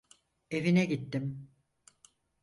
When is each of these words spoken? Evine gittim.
Evine 0.51 0.85
gittim. 0.85 1.51